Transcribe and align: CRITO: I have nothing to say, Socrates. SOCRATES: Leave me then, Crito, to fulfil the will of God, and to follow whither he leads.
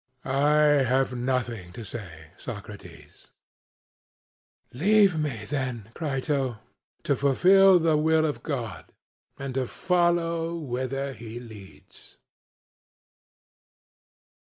CRITO: 0.23 0.37
I 0.39 0.49
have 0.85 1.13
nothing 1.13 1.71
to 1.73 1.83
say, 1.83 2.31
Socrates. 2.35 3.27
SOCRATES: 3.27 3.27
Leave 4.73 5.19
me 5.19 5.45
then, 5.45 5.91
Crito, 5.93 6.57
to 7.03 7.15
fulfil 7.15 7.77
the 7.77 7.95
will 7.97 8.25
of 8.25 8.41
God, 8.41 8.91
and 9.37 9.53
to 9.53 9.67
follow 9.67 10.55
whither 10.57 11.13
he 11.13 11.39
leads. 11.39 12.17